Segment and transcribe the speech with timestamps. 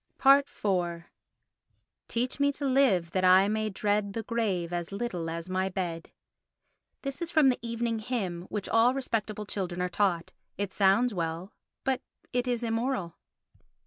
[0.25, 1.03] iv
[2.07, 6.09] Teach me to live that I may dread The grave as little as my bed.
[7.03, 10.31] This is from the evening hymn which all respectable children are taught.
[10.57, 11.53] It sounds well,
[11.83, 12.01] but
[12.33, 13.13] it is immoral.